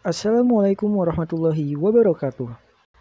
Assalamualaikum 0.00 0.96
warahmatullahi 0.96 1.76
wabarakatuh. 1.76 2.48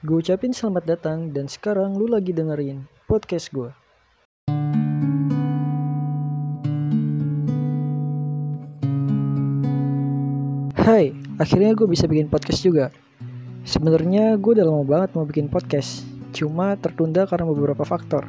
Gue 0.03 0.19
ucapin 0.19 0.51
selamat 0.51 0.83
datang 0.83 1.31
dan 1.31 1.47
sekarang 1.47 1.95
lu 1.95 2.11
lagi 2.11 2.35
dengerin 2.35 2.91
podcast 3.07 3.55
gue. 3.55 3.71
Hai, 10.75 11.15
akhirnya 11.39 11.71
gue 11.71 11.87
bisa 11.87 12.03
bikin 12.03 12.27
podcast 12.27 12.67
juga. 12.67 12.91
Sebenarnya 13.63 14.35
gue 14.35 14.59
udah 14.59 14.67
lama 14.67 14.83
banget 14.83 15.15
mau 15.15 15.23
bikin 15.23 15.47
podcast, 15.47 16.03
cuma 16.35 16.75
tertunda 16.75 17.23
karena 17.23 17.47
beberapa 17.47 17.87
faktor. 17.87 18.27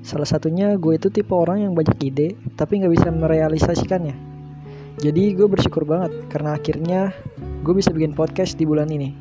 Salah 0.00 0.24
satunya 0.24 0.80
gue 0.80 0.96
itu 0.96 1.12
tipe 1.12 1.36
orang 1.36 1.68
yang 1.68 1.76
banyak 1.76 2.00
ide, 2.00 2.40
tapi 2.56 2.80
nggak 2.80 3.04
bisa 3.04 3.12
merealisasikannya. 3.12 4.27
Jadi 4.98 5.30
gue 5.30 5.46
bersyukur 5.46 5.86
banget 5.86 6.10
karena 6.26 6.58
akhirnya 6.58 7.00
gue 7.62 7.70
bisa 7.70 7.94
bikin 7.94 8.18
podcast 8.18 8.58
di 8.58 8.66
bulan 8.66 8.90
ini. 8.90 9.14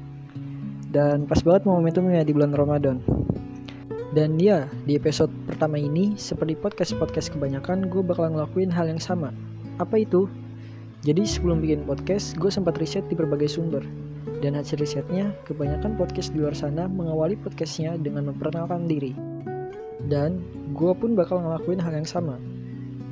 Dan 0.90 1.30
pas 1.30 1.38
banget 1.46 1.70
momentumnya 1.70 2.26
di 2.26 2.34
bulan 2.34 2.58
Ramadan. 2.58 2.98
Dan 4.18 4.42
ya, 4.42 4.66
di 4.90 4.98
episode 4.98 5.30
pertama 5.46 5.78
ini, 5.78 6.18
seperti 6.18 6.58
podcast-podcast 6.58 7.30
kebanyakan, 7.38 7.86
gue 7.94 8.02
bakal 8.02 8.34
ngelakuin 8.34 8.74
hal 8.74 8.90
yang 8.90 8.98
sama. 8.98 9.30
Apa 9.78 10.02
itu? 10.02 10.26
Jadi 11.06 11.22
sebelum 11.30 11.62
bikin 11.62 11.86
podcast, 11.86 12.34
gue 12.42 12.50
sempat 12.50 12.82
riset 12.82 13.06
di 13.06 13.14
berbagai 13.14 13.46
sumber. 13.46 13.86
Dan 14.42 14.58
hasil 14.58 14.82
risetnya, 14.82 15.30
kebanyakan 15.46 15.94
podcast 15.94 16.34
di 16.34 16.42
luar 16.42 16.58
sana 16.58 16.90
mengawali 16.90 17.38
podcastnya 17.38 17.94
dengan 18.02 18.34
memperkenalkan 18.34 18.90
diri. 18.90 19.14
Dan 20.10 20.42
gue 20.74 20.90
pun 20.98 21.14
bakal 21.14 21.38
ngelakuin 21.46 21.78
hal 21.78 21.94
yang 21.94 22.10
sama. 22.10 22.42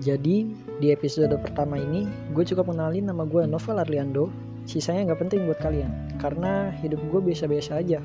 Jadi, 0.02 0.65
di 0.84 0.92
episode 0.92 1.32
pertama 1.40 1.80
ini, 1.80 2.04
gue 2.36 2.44
cukup 2.44 2.68
mengenalin 2.68 3.08
nama 3.08 3.24
gue 3.24 3.48
Novel 3.48 3.80
Arliando. 3.80 4.28
Sisanya 4.66 5.14
nggak 5.14 5.30
penting 5.30 5.46
buat 5.48 5.62
kalian, 5.62 6.18
karena 6.20 6.74
hidup 6.84 7.00
gue 7.14 7.22
biasa-biasa 7.32 7.80
aja. 7.80 8.04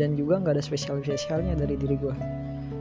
Dan 0.00 0.16
juga 0.16 0.40
nggak 0.40 0.56
ada 0.56 0.64
spesial-spesialnya 0.64 1.58
dari 1.58 1.76
diri 1.76 1.98
gue. 2.00 2.14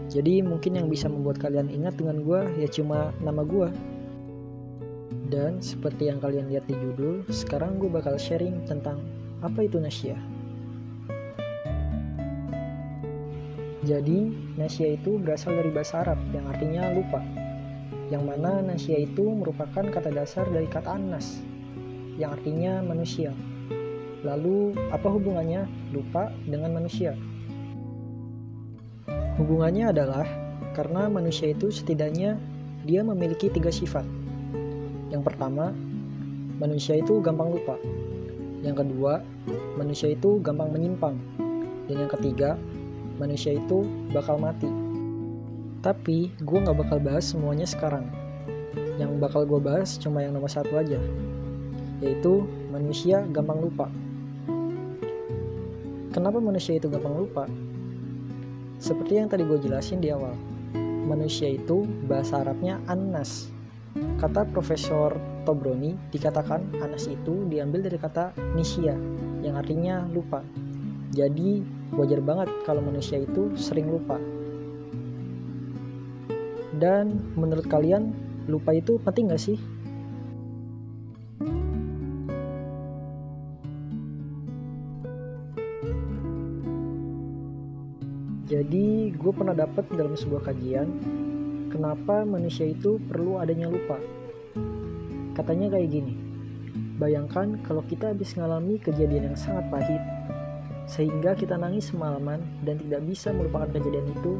Jadi 0.08 0.40
mungkin 0.46 0.78
yang 0.80 0.88
bisa 0.88 1.12
membuat 1.12 1.42
kalian 1.42 1.68
ingat 1.68 1.98
dengan 1.98 2.22
gue 2.24 2.42
ya 2.62 2.70
cuma 2.70 3.12
nama 3.20 3.44
gue. 3.44 3.68
Dan 5.28 5.60
seperti 5.60 6.08
yang 6.08 6.22
kalian 6.22 6.48
lihat 6.48 6.70
di 6.70 6.78
judul, 6.78 7.26
sekarang 7.28 7.82
gue 7.82 7.90
bakal 7.90 8.16
sharing 8.16 8.64
tentang 8.70 9.02
apa 9.44 9.66
itu 9.66 9.82
nasya. 9.82 10.16
Jadi, 13.86 14.34
nasya 14.58 14.98
itu 14.98 15.22
berasal 15.22 15.60
dari 15.60 15.70
bahasa 15.70 16.02
Arab 16.02 16.18
yang 16.34 16.46
artinya 16.50 16.90
lupa. 16.94 17.45
Yang 18.14 18.24
mana 18.26 18.62
nasya 18.62 19.02
itu 19.02 19.26
merupakan 19.34 19.82
kata 19.82 20.14
dasar 20.14 20.46
dari 20.54 20.70
kata 20.70 20.94
anas, 20.94 21.42
yang 22.22 22.38
artinya 22.38 22.86
manusia. 22.86 23.34
Lalu, 24.22 24.74
apa 24.94 25.10
hubungannya 25.10 25.66
lupa 25.94 26.30
dengan 26.46 26.78
manusia? 26.78 27.18
Hubungannya 29.42 29.90
adalah 29.90 30.26
karena 30.78 31.10
manusia 31.10 31.52
itu 31.54 31.74
setidaknya 31.74 32.38
dia 32.86 33.02
memiliki 33.02 33.50
tiga 33.50 33.74
sifat, 33.74 34.06
yang 35.16 35.24
pertama, 35.24 35.72
manusia 36.60 37.00
itu 37.00 37.24
gampang 37.24 37.56
lupa. 37.56 37.80
Yang 38.60 38.84
kedua, 38.84 39.24
manusia 39.80 40.12
itu 40.12 40.44
gampang 40.44 40.76
menyimpang. 40.76 41.16
Dan 41.88 42.04
yang 42.04 42.12
ketiga, 42.12 42.60
manusia 43.16 43.56
itu 43.56 43.88
bakal 44.12 44.36
mati. 44.36 44.85
Tapi 45.86 46.34
gue 46.42 46.58
gak 46.66 46.82
bakal 46.82 46.98
bahas 46.98 47.30
semuanya 47.30 47.70
sekarang. 47.70 48.10
Yang 48.98 49.22
bakal 49.22 49.46
gue 49.46 49.62
bahas 49.62 50.02
cuma 50.02 50.26
yang 50.26 50.34
nomor 50.34 50.50
satu 50.50 50.82
aja, 50.82 50.98
yaitu 52.02 52.42
manusia 52.74 53.22
gampang 53.30 53.62
lupa. 53.62 53.86
Kenapa 56.10 56.42
manusia 56.42 56.82
itu 56.82 56.90
gampang 56.90 57.14
lupa? 57.14 57.46
Seperti 58.82 59.22
yang 59.22 59.30
tadi 59.30 59.46
gue 59.46 59.62
jelasin 59.62 60.02
di 60.02 60.10
awal, 60.10 60.34
manusia 61.06 61.54
itu 61.54 61.86
bahasa 62.10 62.42
Arabnya 62.42 62.82
anas, 62.90 63.54
Kata 63.96 64.44
Profesor 64.52 65.16
Tobroni 65.48 65.96
dikatakan 66.12 66.84
Anas 66.84 67.08
itu 67.08 67.48
diambil 67.48 67.80
dari 67.88 67.96
kata 67.96 68.36
nisya 68.52 68.92
yang 69.40 69.56
artinya 69.56 70.04
lupa. 70.12 70.44
Jadi 71.16 71.64
wajar 71.96 72.20
banget 72.20 72.52
kalau 72.68 72.84
manusia 72.84 73.24
itu 73.24 73.56
sering 73.56 73.88
lupa. 73.88 74.20
Dan 76.76 77.36
menurut 77.40 77.66
kalian 77.72 78.12
lupa 78.52 78.76
itu 78.76 79.00
penting 79.00 79.32
gak 79.32 79.40
sih? 79.40 79.56
Jadi 88.46 89.10
gue 89.10 89.32
pernah 89.34 89.58
dapat 89.58 89.90
dalam 89.90 90.14
sebuah 90.14 90.48
kajian 90.48 90.88
kenapa 91.74 92.24
manusia 92.24 92.70
itu 92.70 93.02
perlu 93.04 93.42
adanya 93.42 93.68
lupa. 93.68 93.98
Katanya 95.36 95.76
kayak 95.76 95.92
gini, 95.92 96.14
bayangkan 96.96 97.60
kalau 97.68 97.84
kita 97.84 98.16
habis 98.16 98.38
ngalami 98.38 98.80
kejadian 98.80 99.34
yang 99.34 99.38
sangat 99.38 99.68
pahit, 99.68 100.00
sehingga 100.88 101.36
kita 101.36 101.60
nangis 101.60 101.92
semalaman 101.92 102.40
dan 102.64 102.80
tidak 102.80 103.04
bisa 103.04 103.36
melupakan 103.36 103.68
kejadian 103.68 104.08
itu, 104.14 104.34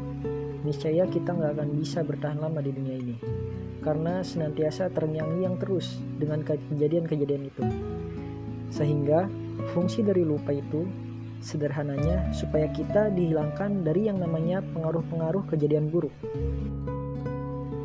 niscaya 0.66 1.06
kita 1.06 1.30
nggak 1.30 1.54
akan 1.54 1.70
bisa 1.78 2.02
bertahan 2.02 2.42
lama 2.42 2.58
di 2.58 2.74
dunia 2.74 2.98
ini. 2.98 3.16
Karena 3.78 4.18
senantiasa 4.26 4.90
terngiang-ngiang 4.90 5.62
terus 5.62 6.02
dengan 6.18 6.42
kejadian-kejadian 6.42 7.42
itu. 7.46 7.62
Sehingga 8.74 9.30
fungsi 9.70 10.02
dari 10.02 10.26
lupa 10.26 10.50
itu 10.50 10.82
sederhananya 11.38 12.34
supaya 12.34 12.66
kita 12.74 13.14
dihilangkan 13.14 13.86
dari 13.86 14.10
yang 14.10 14.18
namanya 14.18 14.58
pengaruh-pengaruh 14.74 15.46
kejadian 15.46 15.86
buruk. 15.86 16.10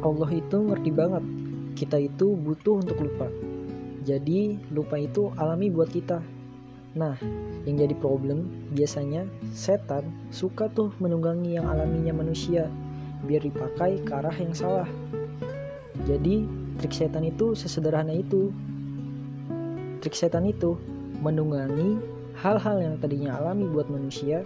Allah 0.01 0.31
itu 0.33 0.57
ngerti 0.65 0.89
banget 0.89 1.23
kita 1.77 1.97
itu 2.01 2.33
butuh 2.33 2.81
untuk 2.81 2.97
lupa. 2.97 3.29
Jadi 4.01 4.57
lupa 4.73 4.97
itu 4.97 5.29
alami 5.37 5.69
buat 5.69 5.93
kita. 5.93 6.17
Nah, 6.91 7.15
yang 7.63 7.79
jadi 7.79 7.95
problem 7.95 8.67
biasanya 8.75 9.23
setan 9.55 10.07
suka 10.33 10.67
tuh 10.71 10.91
menunggangi 10.99 11.55
yang 11.55 11.67
alaminya 11.71 12.11
manusia 12.11 12.67
biar 13.23 13.45
dipakai 13.47 14.03
ke 14.03 14.11
arah 14.11 14.35
yang 14.35 14.51
salah. 14.51 14.89
Jadi 16.03 16.43
trik 16.81 16.91
setan 16.91 17.23
itu 17.23 17.55
sesederhana 17.55 18.11
itu. 18.11 18.51
Trik 20.03 20.17
setan 20.17 20.49
itu 20.49 20.75
menunggangi 21.21 22.01
hal-hal 22.41 22.81
yang 22.81 22.95
tadinya 22.97 23.37
alami 23.37 23.69
buat 23.69 23.85
manusia 23.87 24.41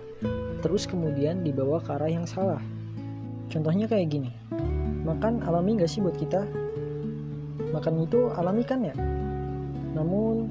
terus 0.59 0.89
kemudian 0.89 1.45
dibawa 1.45 1.79
ke 1.79 1.95
arah 1.95 2.11
yang 2.11 2.27
salah. 2.27 2.59
Contohnya 3.49 3.87
kayak 3.87 4.11
gini 4.11 4.33
makan 5.05 5.45
alami 5.45 5.77
gak 5.77 5.87
sih 5.87 6.01
buat 6.01 6.17
kita 6.17 6.41
makan 7.69 8.09
itu 8.09 8.33
alami 8.33 8.65
kan 8.65 8.81
ya 8.81 8.95
namun 9.93 10.49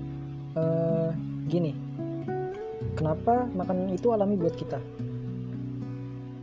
uh, 0.54 1.10
gini 1.50 1.74
kenapa 2.94 3.46
makan 3.54 3.92
itu 3.92 4.10
alami 4.10 4.34
buat 4.38 4.54
kita 4.54 4.78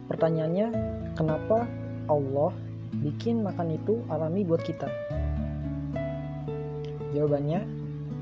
pertanyaannya 0.07 0.67
kenapa 1.16 1.67
Allah 2.12 2.51
bikin 3.01 3.44
makan 3.44 3.75
itu 3.75 4.03
alami 4.12 4.44
buat 4.44 4.61
kita 4.63 4.88
jawabannya 7.11 7.63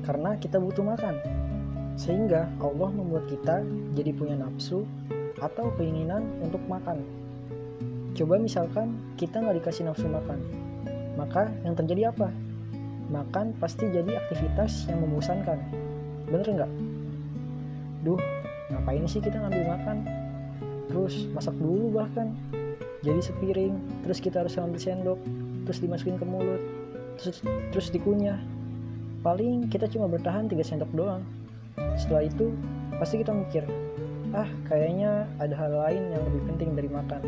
karena 0.06 0.30
kita 0.38 0.56
butuh 0.58 0.82
makan 0.86 1.14
sehingga 1.94 2.48
Allah 2.62 2.88
membuat 2.88 3.28
kita 3.28 3.62
jadi 3.92 4.10
punya 4.16 4.38
nafsu 4.40 4.86
atau 5.42 5.68
keinginan 5.76 6.24
untuk 6.40 6.62
makan 6.70 7.02
Coba 8.20 8.42
misalkan 8.42 8.98
kita 9.14 9.38
nggak 9.38 9.62
dikasih 9.62 9.86
nafsu 9.86 10.10
makan, 10.10 10.42
maka 11.14 11.46
yang 11.62 11.78
terjadi 11.78 12.10
apa? 12.10 12.28
Makan 13.10 13.54
pasti 13.56 13.86
jadi 13.90 14.18
aktivitas 14.18 14.90
yang 14.90 15.02
membosankan. 15.06 15.58
Bener 16.26 16.46
nggak? 16.46 16.72
Duh, 18.02 18.20
ngapain 18.72 19.04
sih 19.08 19.20
kita 19.20 19.36
ngambil 19.40 19.64
makan? 19.76 19.96
Terus 20.90 21.28
masak 21.30 21.54
dulu 21.56 22.02
bahkan. 22.02 22.34
Jadi 23.00 23.20
sepiring, 23.24 23.74
terus 24.04 24.20
kita 24.20 24.44
harus 24.44 24.56
ngambil 24.60 24.80
sendok, 24.80 25.20
terus 25.64 25.78
dimasukin 25.80 26.20
ke 26.20 26.26
mulut, 26.28 26.60
terus 27.16 27.40
terus 27.72 27.88
dikunyah. 27.88 28.36
Paling 29.24 29.72
kita 29.72 29.88
cuma 29.88 30.04
bertahan 30.04 30.48
3 30.48 30.60
sendok 30.60 30.92
doang. 30.92 31.24
Setelah 31.96 32.28
itu, 32.28 32.52
pasti 33.00 33.24
kita 33.24 33.32
mikir, 33.32 33.64
ah 34.36 34.48
kayaknya 34.68 35.24
ada 35.40 35.56
hal 35.56 35.72
lain 35.72 36.12
yang 36.12 36.22
lebih 36.28 36.42
penting 36.52 36.76
dari 36.76 36.88
makan 36.92 37.22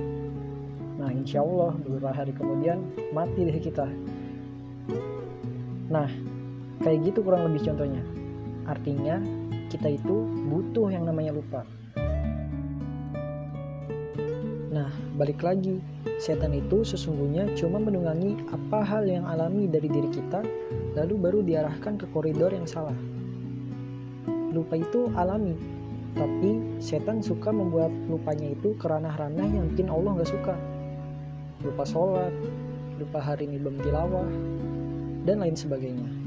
Nah, 1.02 1.10
insya 1.10 1.42
Allah 1.42 1.74
beberapa 1.82 2.14
hari 2.14 2.30
kemudian 2.30 2.78
mati 3.10 3.42
deh 3.42 3.58
kita. 3.58 3.90
Nah, 5.90 6.06
kayak 6.78 7.10
gitu 7.10 7.26
kurang 7.26 7.50
lebih 7.50 7.66
contohnya. 7.66 7.98
Artinya, 8.70 9.18
kita 9.72 9.96
itu 9.96 10.28
butuh 10.52 10.92
yang 10.92 11.08
namanya 11.08 11.32
lupa. 11.32 11.64
Nah, 14.68 14.92
balik 15.16 15.40
lagi, 15.40 15.80
setan 16.20 16.52
itu 16.52 16.84
sesungguhnya 16.84 17.48
cuma 17.56 17.80
menunggangi 17.80 18.36
apa 18.52 18.84
hal 18.84 19.08
yang 19.08 19.24
alami 19.24 19.64
dari 19.64 19.88
diri 19.88 20.12
kita, 20.12 20.44
lalu 20.92 21.14
baru 21.16 21.40
diarahkan 21.40 21.96
ke 21.96 22.04
koridor 22.12 22.52
yang 22.52 22.68
salah. 22.68 22.96
lupa 24.52 24.76
itu 24.76 25.08
alami 25.16 25.56
tapi 26.12 26.60
setan 26.76 27.24
suka 27.24 27.48
membuat 27.48 27.88
lupanya 28.04 28.52
itu 28.52 28.76
ke 28.76 28.84
ranah-ranah 28.84 29.48
yang 29.48 29.64
bikin 29.72 29.88
Allah 29.88 30.20
gak 30.20 30.28
suka 30.28 30.54
lupa 31.64 31.84
sholat 31.88 32.32
lupa 33.00 33.18
hari 33.18 33.48
ini 33.48 33.56
belum 33.56 33.80
tilawah 33.80 34.28
dan 35.24 35.40
lain 35.40 35.56
sebagainya 35.56 36.21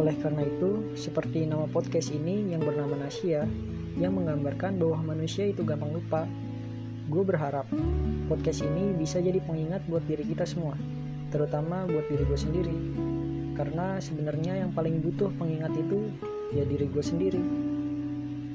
oleh 0.00 0.16
karena 0.24 0.46
itu 0.46 0.96
seperti 0.96 1.44
nama 1.44 1.68
podcast 1.68 2.14
ini 2.14 2.54
yang 2.54 2.64
bernama 2.64 2.96
Nasia 2.96 3.44
yang 4.00 4.16
menggambarkan 4.16 4.80
bahwa 4.80 5.12
manusia 5.12 5.48
itu 5.52 5.60
gampang 5.66 5.92
lupa. 5.92 6.24
Gue 7.12 7.20
berharap 7.26 7.68
podcast 8.30 8.64
ini 8.64 8.96
bisa 8.96 9.20
jadi 9.20 9.36
pengingat 9.44 9.84
buat 9.90 10.00
diri 10.08 10.24
kita 10.24 10.48
semua 10.48 10.72
terutama 11.32 11.88
buat 11.88 12.04
diri 12.12 12.24
gue 12.24 12.38
sendiri. 12.38 12.76
Karena 13.52 14.00
sebenarnya 14.00 14.64
yang 14.64 14.72
paling 14.72 15.00
butuh 15.04 15.32
pengingat 15.36 15.72
itu 15.76 16.08
ya 16.56 16.64
diri 16.64 16.88
gue 16.88 17.04
sendiri. 17.04 17.42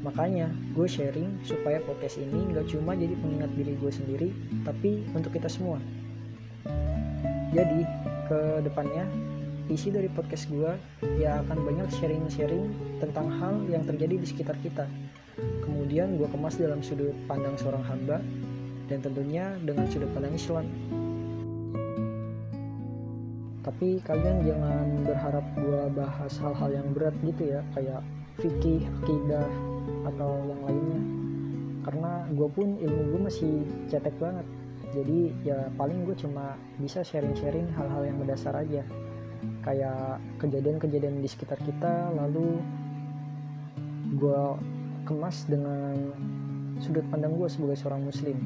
Makanya 0.05 0.49
gue 0.73 0.87
sharing 0.89 1.41
supaya 1.45 1.81
podcast 1.85 2.21
ini 2.21 2.53
gak 2.53 2.69
cuma 2.69 2.93
jadi 2.93 3.13
pengingat 3.17 3.51
diri 3.57 3.73
gue 3.77 3.91
sendiri 3.91 4.29
tapi 4.65 5.05
untuk 5.13 5.33
kita 5.33 5.49
semua. 5.49 5.77
Jadi 7.53 7.81
ke 8.29 8.61
depannya 8.65 9.05
isi 9.67 9.91
dari 9.91 10.07
podcast 10.07 10.47
gue 10.47 10.71
ya 11.19 11.43
akan 11.43 11.57
banyak 11.67 11.87
sharing-sharing 11.99 12.71
tentang 13.03 13.27
hal 13.35 13.59
yang 13.67 13.83
terjadi 13.83 14.15
di 14.15 14.27
sekitar 14.27 14.55
kita. 14.63 14.87
Kemudian 15.63 16.15
gue 16.15 16.27
kemas 16.31 16.55
dalam 16.55 16.79
sudut 16.79 17.13
pandang 17.27 17.53
seorang 17.59 17.83
hamba 17.83 18.23
dan 18.87 19.03
tentunya 19.03 19.59
dengan 19.67 19.85
sudut 19.91 20.07
pandang 20.15 20.33
Islam. 20.33 20.65
Tapi 23.67 23.99
kalian 24.07 24.47
jangan 24.47 24.87
berharap 25.03 25.45
gue 25.59 25.81
bahas 25.91 26.33
hal-hal 26.39 26.69
yang 26.71 26.87
berat 26.95 27.15
gitu 27.19 27.51
ya 27.51 27.59
kayak 27.75 27.99
fikih, 28.39 28.87
akidah 29.03 29.47
atau 30.07 30.39
yang 30.47 30.61
lainnya. 30.63 31.01
Karena 31.83 32.11
gue 32.31 32.47
pun 32.47 32.79
ilmu 32.79 33.01
gue 33.11 33.21
masih 33.27 33.53
cetek 33.91 34.15
banget. 34.23 34.47
Jadi 34.95 35.35
ya 35.43 35.67
paling 35.75 36.07
gue 36.07 36.15
cuma 36.15 36.55
bisa 36.79 37.03
sharing-sharing 37.03 37.67
hal-hal 37.75 38.07
yang 38.07 38.23
mendasar 38.23 38.55
aja 38.55 38.87
kayak 39.67 40.23
kejadian-kejadian 40.39 41.19
di 41.19 41.27
sekitar 41.27 41.59
kita 41.59 42.15
lalu 42.15 42.63
gue 44.15 44.43
kemas 45.03 45.43
dengan 45.43 46.15
sudut 46.79 47.03
pandang 47.11 47.35
gue 47.35 47.51
sebagai 47.51 47.75
seorang 47.75 48.07
muslim. 48.07 48.39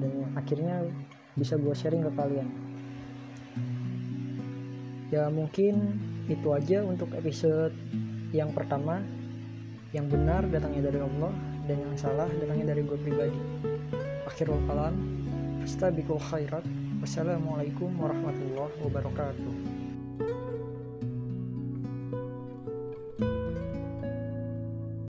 Dan 0.00 0.32
akhirnya 0.32 0.88
bisa 1.36 1.60
gue 1.60 1.76
sharing 1.76 2.08
ke 2.08 2.12
kalian. 2.16 2.48
Ya 5.12 5.28
mungkin 5.28 6.00
itu 6.32 6.48
aja 6.56 6.80
untuk 6.80 7.12
episode 7.12 7.76
yang 8.32 8.56
pertama. 8.56 9.04
Yang 9.92 10.16
benar 10.16 10.42
datangnya 10.48 10.88
dari 10.88 11.04
Allah. 11.04 11.32
Dan 11.68 11.84
yang 11.84 11.94
salah 12.00 12.28
datangnya 12.40 12.72
dari 12.72 12.80
gue 12.80 12.98
pribadi. 13.00 13.40
Akhirul 14.24 14.60
kalam. 14.64 14.96
Khairat 15.62 16.66
wassalamualaikum 16.98 17.94
warahmatullahi 18.02 18.74
wabarakatuh 18.82 19.81